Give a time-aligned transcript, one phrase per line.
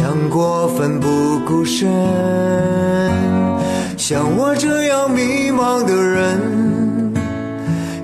[0.00, 1.88] 想过奋不顾身，
[3.96, 7.12] 像我这样迷茫的人，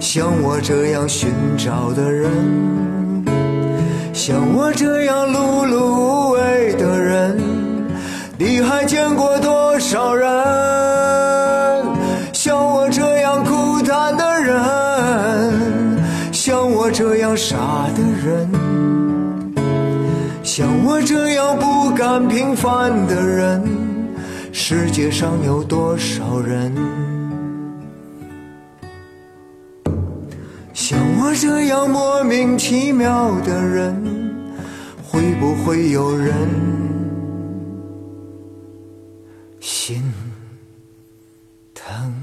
[0.01, 2.33] 像我这样寻找的人，
[4.13, 7.41] 像我这样碌碌无为的人，
[8.39, 10.29] 你还见过多少人？
[12.33, 16.03] 像我这样孤单的人，
[16.33, 17.55] 像我这样傻
[17.95, 19.04] 的人。
[20.57, 23.61] 像我这样不甘平凡的人，
[24.53, 26.73] 世界上有多少人？
[30.73, 34.01] 像我这样莫名其妙的人，
[35.03, 36.33] 会不会有人
[39.59, 40.01] 心
[41.75, 42.15] 疼？